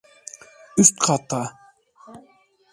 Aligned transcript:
Üst 0.85 0.97
katta. 0.99 1.43